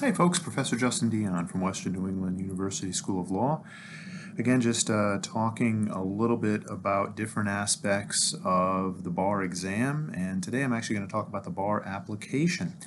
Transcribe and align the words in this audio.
Hi, 0.00 0.12
folks. 0.12 0.38
Professor 0.38 0.76
Justin 0.76 1.10
Dion 1.10 1.46
from 1.46 1.60
Western 1.60 1.92
New 1.92 2.08
England 2.08 2.40
University 2.40 2.90
School 2.90 3.20
of 3.20 3.30
Law. 3.30 3.62
Again, 4.38 4.62
just 4.62 4.88
uh, 4.88 5.18
talking 5.20 5.88
a 5.88 6.02
little 6.02 6.38
bit 6.38 6.62
about 6.70 7.16
different 7.16 7.50
aspects 7.50 8.34
of 8.42 9.04
the 9.04 9.10
bar 9.10 9.42
exam, 9.42 10.10
and 10.16 10.42
today 10.42 10.62
I'm 10.62 10.72
actually 10.72 10.96
going 10.96 11.06
to 11.06 11.12
talk 11.12 11.28
about 11.28 11.44
the 11.44 11.50
bar 11.50 11.82
application. 11.82 12.78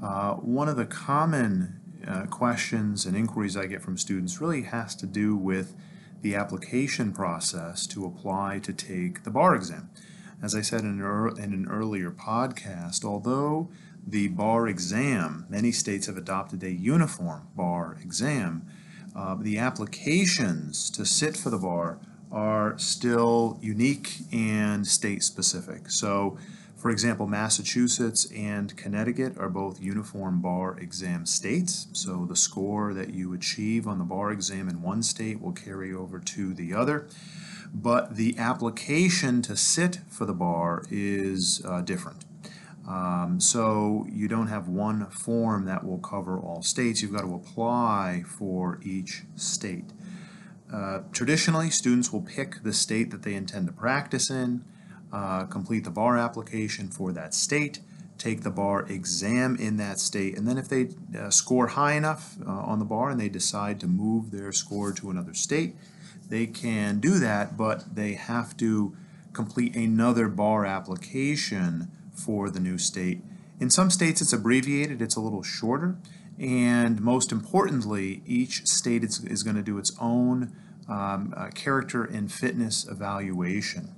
Uh, 0.00 0.34
one 0.34 0.68
of 0.68 0.76
the 0.76 0.86
common 0.86 1.80
uh, 2.06 2.26
questions 2.26 3.06
and 3.06 3.16
inquiries 3.16 3.56
I 3.56 3.66
get 3.66 3.82
from 3.82 3.98
students 3.98 4.40
really 4.40 4.62
has 4.62 4.94
to 4.96 5.06
do 5.06 5.34
with 5.34 5.74
the 6.20 6.36
application 6.36 7.10
process 7.10 7.88
to 7.88 8.06
apply 8.06 8.60
to 8.60 8.72
take 8.72 9.24
the 9.24 9.30
bar 9.30 9.56
exam. 9.56 9.90
As 10.40 10.54
I 10.54 10.60
said 10.60 10.82
in 10.82 11.00
an, 11.00 11.38
in 11.38 11.52
an 11.52 11.66
earlier 11.68 12.12
podcast, 12.12 13.04
although 13.04 13.68
the 14.06 14.28
bar 14.28 14.66
exam, 14.66 15.46
many 15.48 15.72
states 15.72 16.06
have 16.06 16.16
adopted 16.16 16.62
a 16.62 16.72
uniform 16.72 17.48
bar 17.54 17.98
exam. 18.02 18.66
Uh, 19.14 19.36
the 19.38 19.58
applications 19.58 20.90
to 20.90 21.04
sit 21.04 21.36
for 21.36 21.50
the 21.50 21.58
bar 21.58 21.98
are 22.30 22.78
still 22.78 23.58
unique 23.60 24.14
and 24.32 24.86
state 24.86 25.22
specific. 25.22 25.90
So, 25.90 26.38
for 26.76 26.90
example, 26.90 27.28
Massachusetts 27.28 28.26
and 28.32 28.76
Connecticut 28.76 29.38
are 29.38 29.48
both 29.48 29.80
uniform 29.80 30.40
bar 30.40 30.76
exam 30.78 31.26
states. 31.26 31.86
So, 31.92 32.24
the 32.26 32.34
score 32.34 32.94
that 32.94 33.14
you 33.14 33.34
achieve 33.34 33.86
on 33.86 33.98
the 33.98 34.04
bar 34.04 34.32
exam 34.32 34.68
in 34.68 34.82
one 34.82 35.02
state 35.02 35.40
will 35.40 35.52
carry 35.52 35.92
over 35.94 36.18
to 36.18 36.54
the 36.54 36.74
other. 36.74 37.06
But 37.74 38.16
the 38.16 38.36
application 38.38 39.42
to 39.42 39.56
sit 39.56 40.00
for 40.08 40.24
the 40.24 40.34
bar 40.34 40.84
is 40.90 41.62
uh, 41.64 41.82
different. 41.82 42.24
Um, 42.86 43.38
so 43.38 44.06
you 44.10 44.26
don't 44.28 44.48
have 44.48 44.68
one 44.68 45.06
form 45.06 45.66
that 45.66 45.84
will 45.84 45.98
cover 45.98 46.38
all 46.38 46.62
states. 46.62 47.00
You've 47.00 47.12
got 47.12 47.22
to 47.22 47.34
apply 47.34 48.24
for 48.26 48.80
each 48.82 49.22
state. 49.36 49.90
Uh, 50.72 51.00
traditionally, 51.12 51.70
students 51.70 52.12
will 52.12 52.22
pick 52.22 52.62
the 52.62 52.72
state 52.72 53.10
that 53.10 53.22
they 53.22 53.34
intend 53.34 53.66
to 53.66 53.72
practice 53.72 54.30
in, 54.30 54.64
uh, 55.12 55.44
complete 55.44 55.84
the 55.84 55.90
bar 55.90 56.16
application 56.16 56.88
for 56.88 57.12
that 57.12 57.34
state, 57.34 57.80
take 58.16 58.42
the 58.42 58.50
bar 58.50 58.86
exam 58.86 59.56
in 59.56 59.76
that 59.76 60.00
state, 60.00 60.36
and 60.36 60.48
then 60.48 60.56
if 60.56 60.68
they 60.68 60.88
uh, 61.18 61.28
score 61.28 61.68
high 61.68 61.92
enough 61.92 62.36
uh, 62.46 62.50
on 62.50 62.78
the 62.78 62.84
bar 62.84 63.10
and 63.10 63.20
they 63.20 63.28
decide 63.28 63.78
to 63.80 63.86
move 63.86 64.30
their 64.30 64.50
score 64.50 64.92
to 64.92 65.10
another 65.10 65.34
state, 65.34 65.76
they 66.28 66.46
can 66.46 67.00
do 67.00 67.18
that, 67.18 67.56
but 67.56 67.94
they 67.94 68.14
have 68.14 68.56
to 68.56 68.96
complete 69.34 69.76
another 69.76 70.28
bar 70.28 70.64
application 70.64 71.90
for 72.12 72.50
the 72.50 72.60
new 72.60 72.78
state. 72.78 73.22
In 73.60 73.70
some 73.70 73.90
states 73.90 74.20
it's 74.20 74.32
abbreviated, 74.32 75.00
it's 75.00 75.16
a 75.16 75.20
little 75.20 75.42
shorter, 75.42 75.96
and 76.38 77.00
most 77.00 77.30
importantly, 77.30 78.22
each 78.26 78.66
state 78.66 79.04
is, 79.04 79.24
is 79.24 79.42
going 79.42 79.56
to 79.56 79.62
do 79.62 79.78
its 79.78 79.92
own 80.00 80.52
um, 80.88 81.32
uh, 81.36 81.48
character 81.50 82.04
and 82.04 82.32
fitness 82.32 82.86
evaluation. 82.88 83.94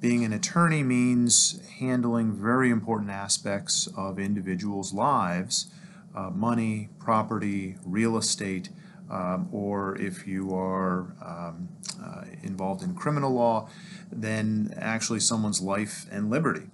Being 0.00 0.24
an 0.24 0.32
attorney 0.32 0.82
means 0.82 1.60
handling 1.78 2.32
very 2.32 2.70
important 2.70 3.10
aspects 3.10 3.88
of 3.96 4.18
individuals' 4.18 4.92
lives 4.92 5.66
uh, 6.14 6.30
money, 6.30 6.88
property, 6.98 7.76
real 7.84 8.16
estate, 8.16 8.70
um, 9.10 9.48
or 9.52 9.96
if 9.98 10.26
you 10.26 10.54
are 10.54 11.14
um, 11.24 11.68
uh, 12.02 12.24
involved 12.42 12.82
in 12.82 12.94
criminal 12.94 13.32
law, 13.32 13.68
then 14.10 14.74
actually 14.76 15.20
someone's 15.20 15.60
life 15.60 16.06
and 16.10 16.30
liberty. 16.30 16.66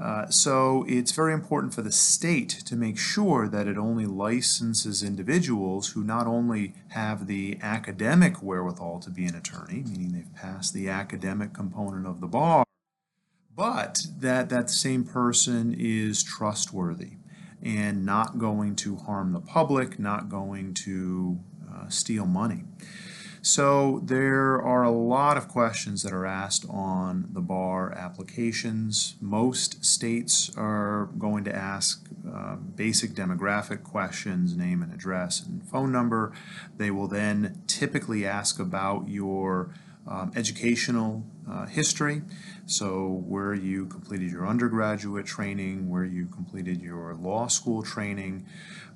Uh, 0.00 0.28
so 0.28 0.84
it's 0.86 1.10
very 1.10 1.32
important 1.32 1.74
for 1.74 1.82
the 1.82 1.90
state 1.90 2.50
to 2.50 2.76
make 2.76 2.96
sure 2.96 3.48
that 3.48 3.66
it 3.66 3.76
only 3.76 4.06
licenses 4.06 5.02
individuals 5.02 5.90
who 5.90 6.04
not 6.04 6.26
only 6.26 6.72
have 6.90 7.26
the 7.26 7.58
academic 7.62 8.40
wherewithal 8.40 9.00
to 9.00 9.10
be 9.10 9.24
an 9.24 9.34
attorney, 9.34 9.82
meaning 9.86 10.12
they've 10.12 10.34
passed 10.36 10.72
the 10.72 10.88
academic 10.88 11.52
component 11.52 12.06
of 12.06 12.20
the 12.20 12.28
bar, 12.28 12.64
but 13.56 13.98
that 14.20 14.48
that 14.50 14.70
same 14.70 15.02
person 15.02 15.74
is 15.76 16.22
trustworthy 16.22 17.14
and 17.60 18.06
not 18.06 18.38
going 18.38 18.76
to 18.76 18.94
harm 18.96 19.32
the 19.32 19.40
public, 19.40 19.98
not 19.98 20.28
going 20.28 20.74
to 20.74 21.40
uh, 21.68 21.88
steal 21.88 22.24
money. 22.24 22.62
So 23.42 24.00
there 24.04 24.60
are 24.60 24.82
a 24.82 24.90
lot 24.90 25.36
of 25.36 25.48
questions 25.48 26.02
that 26.02 26.12
are 26.12 26.26
asked 26.26 26.66
on 26.68 27.28
the 27.32 27.40
bar 27.40 27.92
applications. 27.92 29.16
Most 29.20 29.84
states 29.84 30.50
are 30.56 31.08
going 31.18 31.44
to 31.44 31.54
ask 31.54 32.08
uh, 32.32 32.56
basic 32.56 33.12
demographic 33.12 33.82
questions, 33.82 34.56
name 34.56 34.82
and 34.82 34.92
address 34.92 35.42
and 35.44 35.66
phone 35.66 35.92
number. 35.92 36.32
They 36.76 36.90
will 36.90 37.08
then 37.08 37.62
typically 37.66 38.26
ask 38.26 38.58
about 38.58 39.08
your 39.08 39.74
um, 40.08 40.32
educational 40.34 41.22
uh, 41.48 41.66
history, 41.66 42.22
so 42.66 43.22
where 43.26 43.54
you 43.54 43.86
completed 43.86 44.30
your 44.30 44.46
undergraduate 44.46 45.26
training, 45.26 45.88
where 45.88 46.04
you 46.04 46.26
completed 46.26 46.82
your 46.82 47.14
law 47.14 47.46
school 47.46 47.82
training. 47.82 48.46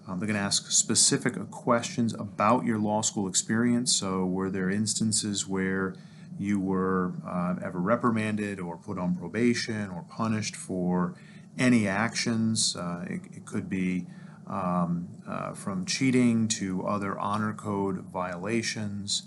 Um, 0.08 0.18
they're 0.18 0.26
going 0.26 0.38
to 0.38 0.44
ask 0.44 0.70
specific 0.70 1.34
questions 1.50 2.12
about 2.14 2.64
your 2.64 2.78
law 2.78 3.02
school 3.02 3.28
experience. 3.28 3.94
So, 3.94 4.24
were 4.24 4.50
there 4.50 4.68
instances 4.68 5.46
where 5.46 5.94
you 6.38 6.58
were 6.58 7.12
uh, 7.26 7.56
ever 7.62 7.78
reprimanded 7.78 8.58
or 8.58 8.76
put 8.76 8.98
on 8.98 9.14
probation 9.14 9.90
or 9.90 10.04
punished 10.08 10.56
for 10.56 11.14
any 11.58 11.86
actions? 11.86 12.74
Uh, 12.74 13.04
it, 13.08 13.20
it, 13.32 13.46
could 13.46 13.68
be 13.68 14.06
um, 14.46 15.08
uh, 15.28 15.52
from 15.52 15.84
cheating 15.86 16.48
to 16.48 16.84
other 16.86 17.18
honor 17.18 17.52
code 17.52 17.98
violations. 18.12 19.22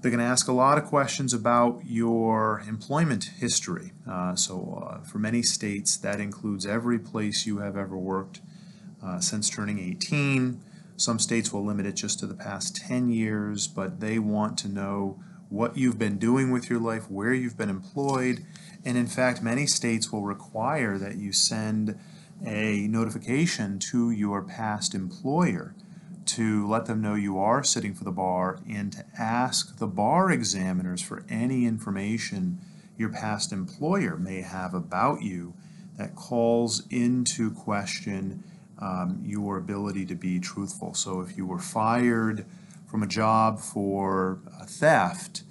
They're 0.00 0.12
going 0.12 0.20
to 0.20 0.30
ask 0.30 0.46
a 0.46 0.52
lot 0.52 0.78
of 0.78 0.84
questions 0.84 1.34
about 1.34 1.80
your 1.84 2.62
employment 2.68 3.32
history. 3.40 3.90
Uh, 4.08 4.36
so, 4.36 4.86
uh, 4.88 5.02
for 5.02 5.18
many 5.18 5.42
states, 5.42 5.96
that 5.96 6.20
includes 6.20 6.64
every 6.64 7.00
place 7.00 7.46
you 7.46 7.58
have 7.58 7.76
ever 7.76 7.98
worked 7.98 8.40
uh, 9.02 9.18
since 9.18 9.50
turning 9.50 9.80
18. 9.80 10.60
Some 10.96 11.18
states 11.18 11.52
will 11.52 11.64
limit 11.64 11.84
it 11.84 11.96
just 11.96 12.20
to 12.20 12.26
the 12.26 12.34
past 12.34 12.76
10 12.76 13.10
years, 13.10 13.66
but 13.66 13.98
they 13.98 14.20
want 14.20 14.56
to 14.58 14.68
know 14.68 15.18
what 15.48 15.76
you've 15.76 15.98
been 15.98 16.18
doing 16.18 16.52
with 16.52 16.70
your 16.70 16.78
life, 16.78 17.10
where 17.10 17.34
you've 17.34 17.56
been 17.56 17.70
employed, 17.70 18.44
and 18.84 18.96
in 18.96 19.08
fact, 19.08 19.42
many 19.42 19.66
states 19.66 20.12
will 20.12 20.22
require 20.22 20.96
that 20.98 21.16
you 21.16 21.32
send 21.32 21.98
a 22.46 22.86
notification 22.86 23.80
to 23.80 24.12
your 24.12 24.42
past 24.42 24.94
employer 24.94 25.74
to 26.28 26.66
let 26.68 26.86
them 26.86 27.00
know 27.00 27.14
you 27.14 27.38
are 27.38 27.64
sitting 27.64 27.94
for 27.94 28.04
the 28.04 28.12
bar 28.12 28.60
and 28.68 28.92
to 28.92 29.04
ask 29.18 29.78
the 29.78 29.86
bar 29.86 30.30
examiners 30.30 31.02
for 31.02 31.24
any 31.28 31.66
information 31.66 32.58
your 32.96 33.08
past 33.08 33.52
employer 33.52 34.16
may 34.16 34.42
have 34.42 34.74
about 34.74 35.22
you 35.22 35.54
that 35.96 36.14
calls 36.14 36.86
into 36.90 37.50
question 37.50 38.44
um, 38.78 39.22
your 39.24 39.56
ability 39.56 40.04
to 40.06 40.14
be 40.14 40.38
truthful. 40.38 40.94
So 40.94 41.20
if 41.20 41.36
you 41.36 41.46
were 41.46 41.58
fired 41.58 42.44
from 42.86 43.02
a 43.02 43.06
job 43.06 43.58
for 43.58 44.40
a 44.60 44.64
theft, 44.66 45.42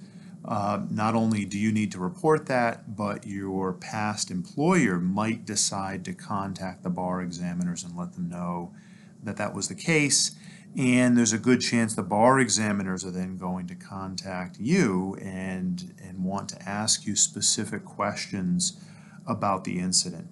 uh, 0.44 0.80
not 0.90 1.14
only 1.14 1.44
do 1.44 1.58
you 1.58 1.72
need 1.72 1.92
to 1.92 1.98
report 1.98 2.46
that, 2.46 2.96
but 2.96 3.26
your 3.26 3.72
past 3.72 4.30
employer 4.30 4.98
might 4.98 5.44
decide 5.44 6.04
to 6.06 6.14
contact 6.14 6.82
the 6.82 6.90
bar 6.90 7.20
examiners 7.20 7.84
and 7.84 7.96
let 7.96 8.14
them 8.14 8.28
know 8.28 8.72
that 9.22 9.36
that 9.36 9.54
was 9.54 9.68
the 9.68 9.74
case 9.74 10.36
and 10.76 11.16
there's 11.16 11.32
a 11.32 11.38
good 11.38 11.60
chance 11.60 11.94
the 11.94 12.02
bar 12.02 12.38
examiners 12.38 13.04
are 13.04 13.10
then 13.10 13.36
going 13.36 13.66
to 13.66 13.74
contact 13.74 14.58
you 14.60 15.16
and, 15.20 15.94
and 16.02 16.24
want 16.24 16.48
to 16.50 16.68
ask 16.68 17.06
you 17.06 17.16
specific 17.16 17.84
questions 17.84 18.80
about 19.26 19.64
the 19.64 19.78
incident. 19.78 20.28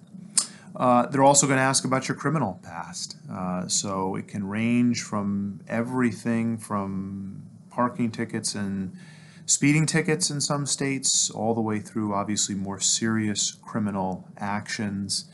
Uh, 0.75 1.07
they're 1.07 1.23
also 1.23 1.47
going 1.47 1.57
to 1.57 1.63
ask 1.63 1.83
about 1.85 2.07
your 2.07 2.15
criminal 2.15 2.59
past. 2.63 3.17
Uh, 3.31 3.67
so 3.67 4.15
it 4.15 4.27
can 4.27 4.47
range 4.47 5.01
from 5.01 5.59
everything 5.67 6.57
from 6.57 7.43
parking 7.71 8.11
tickets 8.11 8.53
and 8.53 8.95
speeding 9.45 9.85
tickets 9.85 10.29
in 10.29 10.39
some 10.39 10.65
states, 10.65 11.31
all 11.31 11.55
the 11.55 11.61
way 11.61 11.79
through 11.79 12.13
obviously 12.13 12.53
more 12.53 12.79
serious 12.79 13.51
criminal 13.51 14.27
actions. 14.37 15.25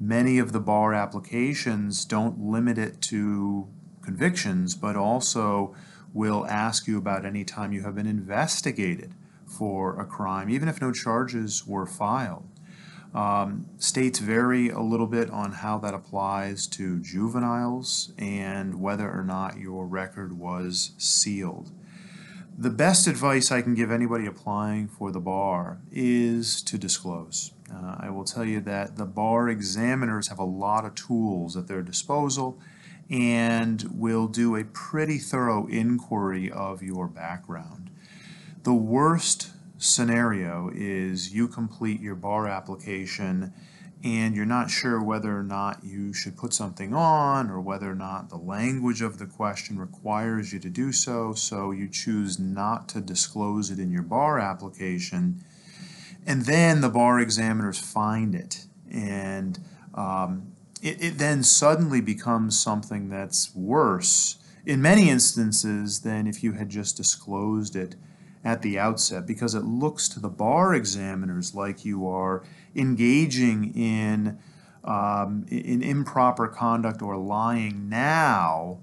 Many 0.00 0.38
of 0.38 0.52
the 0.52 0.60
bar 0.60 0.94
applications 0.94 2.04
don't 2.04 2.40
limit 2.40 2.78
it 2.78 3.02
to 3.02 3.68
convictions, 4.02 4.74
but 4.74 4.96
also 4.96 5.74
will 6.14 6.46
ask 6.46 6.86
you 6.86 6.98
about 6.98 7.24
any 7.24 7.44
time 7.44 7.72
you 7.72 7.82
have 7.82 7.94
been 7.94 8.06
investigated 8.06 9.12
for 9.44 10.00
a 10.00 10.04
crime, 10.04 10.48
even 10.48 10.68
if 10.68 10.80
no 10.80 10.92
charges 10.92 11.66
were 11.66 11.86
filed. 11.86 12.46
Um, 13.14 13.66
states 13.78 14.18
vary 14.18 14.68
a 14.68 14.80
little 14.80 15.06
bit 15.06 15.30
on 15.30 15.52
how 15.52 15.78
that 15.78 15.94
applies 15.94 16.66
to 16.68 17.00
juveniles 17.00 18.12
and 18.18 18.80
whether 18.80 19.10
or 19.10 19.24
not 19.24 19.58
your 19.58 19.86
record 19.86 20.38
was 20.38 20.92
sealed. 20.98 21.72
The 22.60 22.70
best 22.70 23.06
advice 23.06 23.52
I 23.52 23.62
can 23.62 23.76
give 23.76 23.92
anybody 23.92 24.26
applying 24.26 24.88
for 24.88 25.12
the 25.12 25.20
bar 25.20 25.78
is 25.92 26.60
to 26.62 26.76
disclose. 26.76 27.52
Uh, 27.72 27.94
I 28.00 28.10
will 28.10 28.24
tell 28.24 28.44
you 28.44 28.60
that 28.62 28.96
the 28.96 29.04
bar 29.04 29.48
examiners 29.48 30.26
have 30.26 30.40
a 30.40 30.44
lot 30.44 30.84
of 30.84 30.96
tools 30.96 31.56
at 31.56 31.68
their 31.68 31.82
disposal 31.82 32.58
and 33.08 33.84
will 33.94 34.26
do 34.26 34.56
a 34.56 34.64
pretty 34.64 35.18
thorough 35.18 35.68
inquiry 35.68 36.50
of 36.50 36.82
your 36.82 37.06
background. 37.06 37.90
The 38.64 38.74
worst 38.74 39.52
scenario 39.78 40.68
is 40.74 41.32
you 41.32 41.46
complete 41.46 42.00
your 42.00 42.16
bar 42.16 42.48
application 42.48 43.52
and 44.04 44.36
you're 44.36 44.46
not 44.46 44.70
sure 44.70 45.02
whether 45.02 45.36
or 45.36 45.42
not 45.42 45.82
you 45.82 46.12
should 46.12 46.36
put 46.36 46.54
something 46.54 46.94
on 46.94 47.50
or 47.50 47.60
whether 47.60 47.90
or 47.90 47.96
not 47.96 48.28
the 48.28 48.36
language 48.36 49.02
of 49.02 49.18
the 49.18 49.26
question 49.26 49.78
requires 49.78 50.52
you 50.52 50.60
to 50.60 50.70
do 50.70 50.92
so, 50.92 51.32
so 51.32 51.72
you 51.72 51.88
choose 51.88 52.38
not 52.38 52.88
to 52.90 53.00
disclose 53.00 53.70
it 53.70 53.78
in 53.80 53.90
your 53.90 54.02
bar 54.02 54.38
application. 54.38 55.42
And 56.24 56.42
then 56.42 56.80
the 56.80 56.88
bar 56.88 57.18
examiners 57.18 57.78
find 57.78 58.34
it. 58.34 58.66
And 58.88 59.58
um, 59.94 60.52
it, 60.80 61.02
it 61.02 61.18
then 61.18 61.42
suddenly 61.42 62.00
becomes 62.00 62.58
something 62.58 63.08
that's 63.08 63.54
worse 63.54 64.36
in 64.64 64.80
many 64.80 65.10
instances 65.10 66.00
than 66.00 66.26
if 66.28 66.44
you 66.44 66.52
had 66.52 66.68
just 66.68 66.96
disclosed 66.96 67.74
it 67.74 67.96
at 68.44 68.62
the 68.62 68.78
outset 68.78 69.26
because 69.26 69.54
it 69.54 69.64
looks 69.64 70.08
to 70.08 70.20
the 70.20 70.28
bar 70.28 70.74
examiners 70.74 71.54
like 71.54 71.84
you 71.84 72.06
are 72.08 72.44
engaging 72.74 73.74
in 73.74 74.38
um, 74.84 75.44
in 75.48 75.82
improper 75.82 76.48
conduct 76.48 77.02
or 77.02 77.16
lying 77.16 77.88
now, 77.88 78.78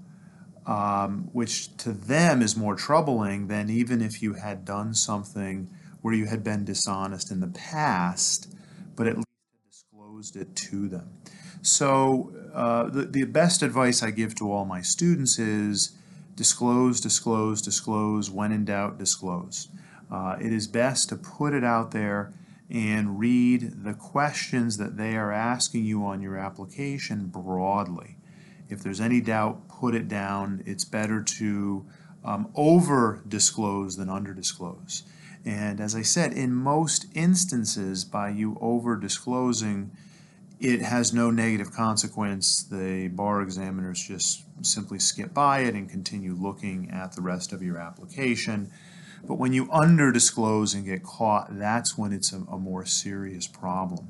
um, 0.66 1.30
which 1.32 1.76
to 1.78 1.92
them 1.92 2.42
is 2.42 2.56
more 2.56 2.76
troubling 2.76 3.48
than 3.48 3.70
even 3.70 4.00
if 4.00 4.22
you 4.22 4.34
had 4.34 4.64
done 4.64 4.94
something 4.94 5.68
where 6.02 6.14
you 6.14 6.26
had 6.26 6.44
been 6.44 6.64
dishonest 6.64 7.32
in 7.32 7.40
the 7.40 7.48
past, 7.48 8.54
but 8.94 9.08
at 9.08 9.16
least 9.16 9.26
disclosed 9.68 10.36
it 10.36 10.54
to 10.54 10.88
them. 10.88 11.08
So 11.62 12.32
uh, 12.54 12.90
the, 12.90 13.02
the 13.06 13.24
best 13.24 13.62
advice 13.62 14.02
I 14.02 14.12
give 14.12 14.36
to 14.36 14.52
all 14.52 14.64
my 14.64 14.82
students 14.82 15.38
is 15.38 15.96
disclose, 16.36 17.00
disclose, 17.00 17.62
disclose, 17.62 18.30
when 18.30 18.52
in 18.52 18.64
doubt, 18.64 18.98
disclose. 18.98 19.68
Uh, 20.10 20.36
it 20.40 20.52
is 20.52 20.68
best 20.68 21.08
to 21.08 21.16
put 21.16 21.52
it 21.52 21.64
out 21.64 21.90
there 21.90 22.32
and 22.70 23.18
read 23.18 23.84
the 23.84 23.94
questions 23.94 24.76
that 24.76 24.96
they 24.96 25.16
are 25.16 25.32
asking 25.32 25.84
you 25.84 26.04
on 26.04 26.20
your 26.20 26.36
application 26.36 27.26
broadly. 27.26 28.16
If 28.68 28.82
there's 28.82 29.00
any 29.00 29.20
doubt, 29.20 29.68
put 29.68 29.94
it 29.94 30.08
down. 30.08 30.62
It's 30.66 30.84
better 30.84 31.22
to 31.22 31.86
um, 32.24 32.50
over 32.54 33.22
disclose 33.26 33.96
than 33.96 34.10
under 34.10 34.34
disclose. 34.34 35.04
And 35.44 35.80
as 35.80 35.94
I 35.94 36.02
said, 36.02 36.32
in 36.32 36.52
most 36.52 37.06
instances, 37.14 38.04
by 38.04 38.30
you 38.30 38.58
over 38.60 38.96
disclosing, 38.96 39.92
it 40.60 40.82
has 40.82 41.12
no 41.12 41.30
negative 41.30 41.72
consequence. 41.72 42.62
The 42.62 43.08
bar 43.08 43.42
examiners 43.42 44.02
just 44.02 44.44
simply 44.62 44.98
skip 44.98 45.34
by 45.34 45.60
it 45.60 45.74
and 45.74 45.88
continue 45.88 46.34
looking 46.34 46.90
at 46.90 47.12
the 47.12 47.22
rest 47.22 47.52
of 47.52 47.62
your 47.62 47.78
application. 47.78 48.70
But 49.26 49.38
when 49.38 49.52
you 49.52 49.70
under 49.70 50.12
disclose 50.12 50.72
and 50.74 50.84
get 50.84 51.02
caught, 51.02 51.58
that's 51.58 51.98
when 51.98 52.12
it's 52.12 52.32
a, 52.32 52.38
a 52.50 52.58
more 52.58 52.84
serious 52.84 53.46
problem. 53.46 54.08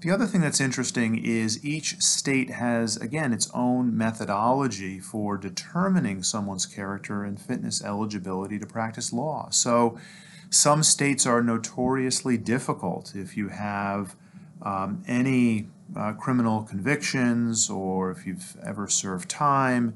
The 0.00 0.12
other 0.12 0.26
thing 0.26 0.42
that's 0.42 0.60
interesting 0.60 1.24
is 1.24 1.64
each 1.64 2.00
state 2.00 2.50
has, 2.50 2.96
again, 2.96 3.32
its 3.32 3.50
own 3.52 3.96
methodology 3.96 5.00
for 5.00 5.36
determining 5.36 6.22
someone's 6.22 6.66
character 6.66 7.24
and 7.24 7.40
fitness 7.40 7.82
eligibility 7.82 8.60
to 8.60 8.66
practice 8.66 9.12
law. 9.12 9.48
So 9.50 9.98
some 10.50 10.84
states 10.84 11.26
are 11.26 11.42
notoriously 11.42 12.38
difficult 12.38 13.16
if 13.16 13.36
you 13.36 13.48
have 13.48 14.14
um, 14.62 15.02
any 15.06 15.68
uh, 15.96 16.12
criminal 16.12 16.62
convictions 16.62 17.70
or 17.70 18.10
if 18.10 18.26
you've 18.26 18.56
ever 18.62 18.88
served 18.88 19.28
time, 19.28 19.94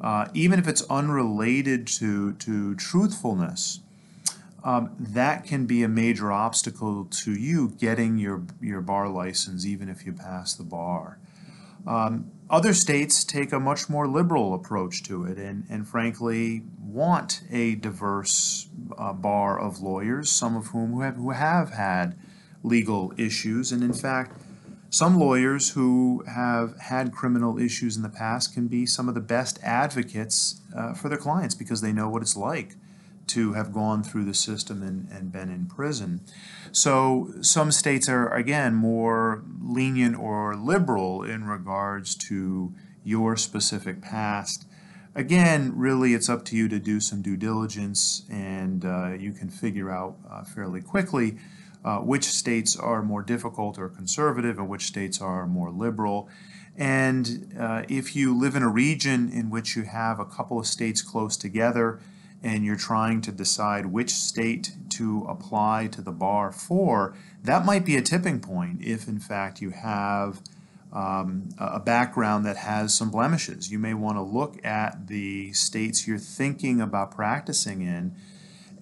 uh, 0.00 0.28
even 0.34 0.58
if 0.58 0.66
it's 0.66 0.82
unrelated 0.90 1.86
to, 1.86 2.32
to 2.34 2.74
truthfulness, 2.74 3.80
um, 4.64 4.94
that 4.98 5.44
can 5.44 5.66
be 5.66 5.82
a 5.82 5.88
major 5.88 6.30
obstacle 6.30 7.04
to 7.06 7.32
you 7.32 7.70
getting 7.78 8.18
your, 8.18 8.42
your 8.60 8.80
bar 8.80 9.08
license, 9.08 9.66
even 9.66 9.88
if 9.88 10.06
you 10.06 10.12
pass 10.12 10.54
the 10.54 10.64
bar. 10.64 11.18
Um, 11.86 12.30
other 12.48 12.74
states 12.74 13.24
take 13.24 13.52
a 13.52 13.58
much 13.58 13.88
more 13.88 14.06
liberal 14.06 14.54
approach 14.54 15.02
to 15.04 15.24
it 15.24 15.38
and, 15.38 15.64
and 15.68 15.88
frankly 15.88 16.62
want 16.80 17.42
a 17.50 17.74
diverse 17.76 18.68
uh, 18.96 19.12
bar 19.12 19.58
of 19.58 19.80
lawyers, 19.80 20.30
some 20.30 20.56
of 20.56 20.68
whom 20.68 20.92
who 20.92 21.00
have, 21.00 21.16
who 21.16 21.30
have 21.30 21.70
had 21.70 22.16
legal 22.62 23.12
issues. 23.16 23.72
And 23.72 23.82
in 23.82 23.92
fact, 23.92 24.36
some 24.90 25.18
lawyers 25.18 25.70
who 25.70 26.22
have 26.26 26.78
had 26.78 27.12
criminal 27.12 27.58
issues 27.58 27.96
in 27.96 28.02
the 28.02 28.10
past 28.10 28.52
can 28.52 28.68
be 28.68 28.84
some 28.84 29.08
of 29.08 29.14
the 29.14 29.20
best 29.20 29.58
advocates 29.62 30.60
uh, 30.76 30.92
for 30.92 31.08
their 31.08 31.18
clients 31.18 31.54
because 31.54 31.80
they 31.80 31.92
know 31.92 32.10
what 32.10 32.20
it's 32.20 32.36
like 32.36 32.76
to 33.28 33.54
have 33.54 33.72
gone 33.72 34.02
through 34.02 34.26
the 34.26 34.34
system 34.34 34.82
and, 34.82 35.08
and 35.10 35.32
been 35.32 35.48
in 35.48 35.64
prison. 35.64 36.20
So 36.72 37.32
some 37.40 37.72
states 37.72 38.06
are, 38.08 38.28
again, 38.34 38.74
more 38.74 39.42
lenient 39.62 40.18
or 40.18 40.54
liberal 40.54 41.22
in 41.22 41.44
regards 41.44 42.14
to 42.28 42.74
your 43.02 43.36
specific 43.38 44.02
past. 44.02 44.66
Again, 45.14 45.72
really, 45.74 46.12
it's 46.12 46.28
up 46.28 46.44
to 46.46 46.56
you 46.56 46.68
to 46.68 46.78
do 46.78 47.00
some 47.00 47.22
due 47.22 47.38
diligence 47.38 48.24
and 48.30 48.84
uh, 48.84 49.12
you 49.18 49.32
can 49.32 49.48
figure 49.48 49.90
out 49.90 50.16
uh, 50.30 50.44
fairly 50.44 50.82
quickly 50.82 51.38
uh, 51.84 51.98
which 51.98 52.24
states 52.24 52.76
are 52.76 53.02
more 53.02 53.22
difficult 53.22 53.78
or 53.78 53.88
conservative 53.88 54.58
and 54.58 54.68
which 54.68 54.86
states 54.86 55.20
are 55.20 55.46
more 55.46 55.70
liberal. 55.70 56.28
And 56.76 57.54
uh, 57.58 57.82
if 57.88 58.16
you 58.16 58.36
live 58.36 58.56
in 58.56 58.62
a 58.62 58.68
region 58.68 59.30
in 59.30 59.50
which 59.50 59.76
you 59.76 59.82
have 59.82 60.18
a 60.18 60.24
couple 60.24 60.58
of 60.58 60.66
states 60.66 61.02
close 61.02 61.36
together 61.36 62.00
and 62.42 62.64
you're 62.64 62.76
trying 62.76 63.20
to 63.22 63.32
decide 63.32 63.86
which 63.86 64.10
state 64.10 64.72
to 64.90 65.24
apply 65.28 65.88
to 65.88 66.00
the 66.00 66.12
bar 66.12 66.50
for, 66.50 67.14
that 67.42 67.64
might 67.64 67.84
be 67.84 67.96
a 67.96 68.02
tipping 68.02 68.40
point 68.40 68.82
if 68.82 69.06
in 69.06 69.18
fact 69.18 69.60
you 69.60 69.70
have 69.70 70.40
um, 70.92 71.48
a 71.58 71.80
background 71.80 72.44
that 72.44 72.58
has 72.58 72.92
some 72.94 73.10
blemishes. 73.10 73.70
You 73.70 73.78
may 73.78 73.94
want 73.94 74.18
to 74.18 74.22
look 74.22 74.64
at 74.64 75.06
the 75.06 75.52
states 75.52 76.06
you're 76.06 76.18
thinking 76.18 76.80
about 76.80 77.10
practicing 77.10 77.80
in 77.80 78.14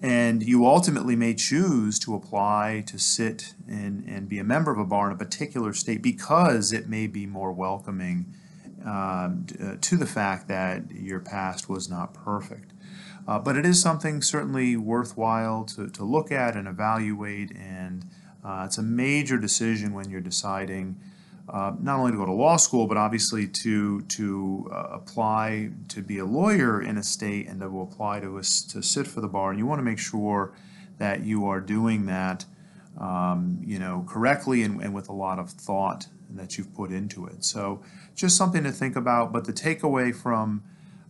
and 0.01 0.41
you 0.41 0.65
ultimately 0.65 1.15
may 1.15 1.35
choose 1.35 1.99
to 1.99 2.15
apply 2.15 2.83
to 2.87 2.97
sit 2.97 3.53
and, 3.67 4.03
and 4.07 4.27
be 4.27 4.39
a 4.39 4.43
member 4.43 4.71
of 4.71 4.79
a 4.79 4.85
bar 4.85 5.07
in 5.07 5.13
a 5.13 5.17
particular 5.17 5.73
state 5.73 6.01
because 6.01 6.73
it 6.73 6.89
may 6.89 7.05
be 7.05 7.27
more 7.27 7.51
welcoming 7.51 8.33
um, 8.83 9.45
uh, 9.63 9.75
to 9.79 9.95
the 9.95 10.07
fact 10.07 10.47
that 10.47 10.89
your 10.91 11.19
past 11.19 11.69
was 11.69 11.87
not 11.87 12.15
perfect. 12.15 12.71
Uh, 13.27 13.37
but 13.37 13.55
it 13.55 13.63
is 13.63 13.79
something 13.79 14.23
certainly 14.23 14.75
worthwhile 14.75 15.63
to, 15.63 15.87
to 15.87 16.03
look 16.03 16.31
at 16.31 16.55
and 16.55 16.67
evaluate, 16.67 17.55
and 17.55 18.03
uh, 18.43 18.63
it's 18.65 18.79
a 18.79 18.83
major 18.83 19.37
decision 19.37 19.93
when 19.93 20.09
you're 20.09 20.19
deciding 20.19 20.99
uh, 21.49 21.73
not 21.81 21.99
only 21.99 22.11
to 22.11 22.17
go 22.17 22.25
to 22.25 22.31
law 22.31 22.57
school, 22.57 22.87
but 22.87 22.97
obviously 22.97 23.47
to 23.47 24.01
to 24.01 24.69
uh, 24.71 24.87
apply 24.91 25.71
to 25.89 26.01
be 26.01 26.19
a 26.19 26.25
lawyer 26.25 26.81
in 26.81 26.97
a 26.97 27.03
state 27.03 27.47
and 27.47 27.59
to 27.59 27.81
apply 27.81 28.19
to 28.19 28.37
to 28.37 28.81
sit 28.81 29.07
for 29.07 29.21
the 29.21 29.27
bar. 29.27 29.49
And 29.49 29.59
you 29.59 29.65
want 29.65 29.79
to 29.79 29.83
make 29.83 29.99
sure 29.99 30.53
that 30.97 31.23
you 31.23 31.47
are 31.47 31.59
doing 31.59 32.05
that, 32.05 32.45
um, 32.99 33.59
you 33.65 33.79
know, 33.79 34.05
correctly 34.07 34.61
and, 34.63 34.81
and 34.81 34.93
with 34.93 35.09
a 35.09 35.13
lot 35.13 35.39
of 35.39 35.49
thought 35.49 36.07
that 36.29 36.57
you've 36.57 36.73
put 36.73 36.91
into 36.91 37.25
it. 37.25 37.43
So 37.43 37.81
just 38.15 38.37
something 38.37 38.63
to 38.63 38.71
think 38.71 38.95
about. 38.95 39.33
But 39.33 39.45
the 39.45 39.53
takeaway 39.53 40.15
from 40.15 40.63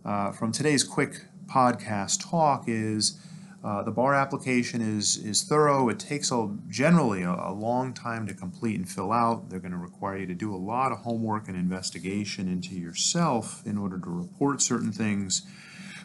uh, 0.04 0.32
from 0.32 0.50
today's 0.50 0.82
quick 0.82 1.26
podcast 1.46 2.30
talk 2.30 2.64
is 2.66 3.20
uh, 3.64 3.82
the 3.82 3.92
bar 3.92 4.12
application 4.14 4.80
is, 4.80 5.16
is 5.18 5.44
thorough. 5.44 5.88
It 5.88 6.00
takes 6.00 6.32
a, 6.32 6.50
generally 6.68 7.22
a, 7.22 7.30
a, 7.30 7.52
long 7.52 7.94
time 7.94 8.26
to 8.26 8.34
complete 8.34 8.76
and 8.76 8.88
fill 8.88 9.12
out. 9.12 9.50
They're 9.50 9.60
going 9.60 9.72
to 9.72 9.78
require 9.78 10.18
you 10.18 10.26
to 10.26 10.34
do 10.34 10.52
a 10.52 10.56
lot 10.56 10.90
of 10.90 10.98
homework 10.98 11.46
and 11.46 11.56
investigation 11.56 12.48
into 12.48 12.74
yourself 12.74 13.62
in 13.64 13.78
order 13.78 14.00
to 14.00 14.10
report 14.10 14.62
certain 14.62 14.90
things. 14.90 15.42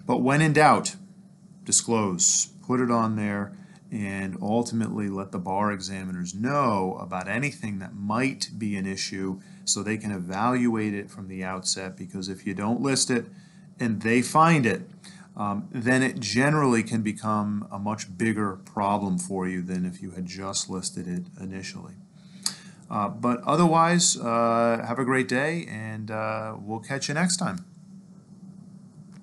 But 0.05 0.17
when 0.17 0.39
in 0.39 0.53
doubt, 0.53 0.95
disclose, 1.63 2.49
put 2.65 2.79
it 2.79 2.91
on 2.91 3.15
there, 3.15 3.53
and 3.91 4.37
ultimately 4.41 5.09
let 5.09 5.31
the 5.31 5.39
bar 5.39 5.71
examiners 5.71 6.35
know 6.35 6.97
about 7.01 7.27
anything 7.27 7.79
that 7.79 7.95
might 7.95 8.49
be 8.57 8.75
an 8.75 8.85
issue 8.85 9.39
so 9.65 9.81
they 9.81 9.97
can 9.97 10.11
evaluate 10.11 10.93
it 10.93 11.09
from 11.09 11.27
the 11.27 11.43
outset 11.43 11.97
because 11.97 12.29
if 12.29 12.45
you 12.45 12.53
don't 12.53 12.81
list 12.81 13.09
it 13.09 13.25
and 13.79 14.01
they 14.01 14.21
find 14.21 14.65
it, 14.65 14.81
um, 15.37 15.69
then 15.71 16.01
it 16.01 16.19
generally 16.19 16.81
can 16.81 17.03
become 17.03 17.67
a 17.71 17.77
much 17.77 18.17
bigger 18.17 18.55
problem 18.65 19.19
for 19.19 19.47
you 19.47 19.61
than 19.61 19.85
if 19.85 20.01
you 20.01 20.11
had 20.11 20.25
just 20.25 20.69
listed 20.69 21.07
it 21.07 21.23
initially. 21.39 21.93
Uh, 22.89 23.07
but 23.07 23.41
otherwise, 23.43 24.17
uh, 24.17 24.83
have 24.87 24.97
a 24.97 25.05
great 25.05 25.27
day 25.27 25.67
and 25.69 26.09
uh, 26.09 26.55
we'll 26.59 26.79
catch 26.79 27.07
you 27.07 27.13
next 27.13 27.37
time. 27.37 27.65